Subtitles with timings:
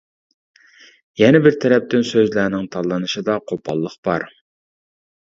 [1.21, 4.27] يەنە بىر تەرەپتىن سۆزلەرنىڭ تاللىنىشىدا قوپاللىق بار.